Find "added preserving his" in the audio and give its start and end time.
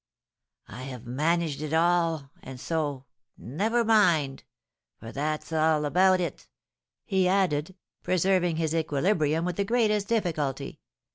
7.27-8.73